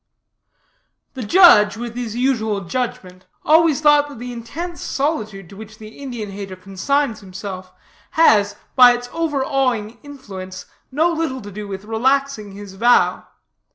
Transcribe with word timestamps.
"The 1.13 1.21
judge, 1.21 1.77
with 1.77 1.93
his 1.93 2.15
usual 2.15 2.61
judgment, 2.61 3.27
always 3.45 3.81
thought 3.81 4.09
that 4.09 4.17
the 4.17 4.33
intense 4.33 4.81
solitude 4.81 5.47
to 5.49 5.55
which 5.55 5.77
the 5.77 5.89
Indian 5.89 6.31
hater 6.31 6.55
consigns 6.55 7.19
himself, 7.19 7.71
has, 8.17 8.55
by 8.75 8.93
its 8.93 9.09
overawing 9.13 9.99
influence, 10.01 10.65
no 10.91 11.11
little 11.11 11.43
to 11.43 11.51
do 11.51 11.67
with 11.67 11.85
relaxing 11.85 12.53
his 12.53 12.73
vow. 12.73 13.27